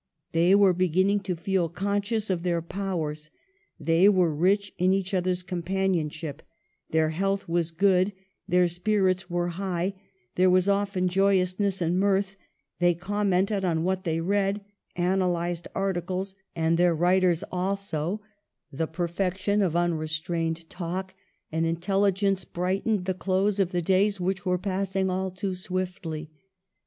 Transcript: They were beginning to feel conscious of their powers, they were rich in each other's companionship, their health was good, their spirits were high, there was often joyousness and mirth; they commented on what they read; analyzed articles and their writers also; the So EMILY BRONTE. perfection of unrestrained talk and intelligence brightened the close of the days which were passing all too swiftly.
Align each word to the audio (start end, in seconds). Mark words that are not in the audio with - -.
They 0.31 0.55
were 0.55 0.73
beginning 0.73 1.19
to 1.29 1.35
feel 1.35 1.69
conscious 1.69 2.31
of 2.31 2.41
their 2.41 2.59
powers, 2.63 3.29
they 3.79 4.09
were 4.09 4.33
rich 4.33 4.73
in 4.79 4.93
each 4.93 5.13
other's 5.13 5.43
companionship, 5.43 6.41
their 6.89 7.09
health 7.09 7.47
was 7.47 7.69
good, 7.69 8.11
their 8.47 8.67
spirits 8.67 9.29
were 9.29 9.49
high, 9.49 9.93
there 10.33 10.49
was 10.49 10.67
often 10.67 11.07
joyousness 11.07 11.83
and 11.83 11.99
mirth; 11.99 12.35
they 12.79 12.95
commented 12.95 13.63
on 13.63 13.83
what 13.83 14.03
they 14.03 14.19
read; 14.21 14.65
analyzed 14.95 15.67
articles 15.75 16.33
and 16.55 16.79
their 16.79 16.95
writers 16.95 17.43
also; 17.51 18.21
the 18.71 18.77
So 18.77 18.77
EMILY 18.77 18.77
BRONTE. 18.87 18.93
perfection 18.93 19.61
of 19.61 19.75
unrestrained 19.75 20.67
talk 20.67 21.13
and 21.51 21.63
intelligence 21.63 22.43
brightened 22.43 23.05
the 23.05 23.13
close 23.13 23.59
of 23.59 23.71
the 23.71 23.83
days 23.83 24.19
which 24.19 24.47
were 24.47 24.57
passing 24.57 25.11
all 25.11 25.29
too 25.29 25.53
swiftly. 25.53 26.31